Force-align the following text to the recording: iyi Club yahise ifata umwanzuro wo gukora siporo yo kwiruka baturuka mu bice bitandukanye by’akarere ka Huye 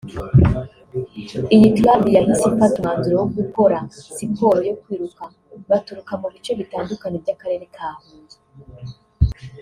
iyi 1.55 1.67
Club 1.77 2.01
yahise 2.15 2.43
ifata 2.51 2.75
umwanzuro 2.77 3.15
wo 3.21 3.27
gukora 3.37 3.77
siporo 4.15 4.59
yo 4.69 4.75
kwiruka 4.81 5.23
baturuka 5.69 6.13
mu 6.21 6.27
bice 6.33 6.51
bitandukanye 6.59 7.17
by’akarere 7.23 7.65
ka 7.75 7.87
Huye 7.99 8.25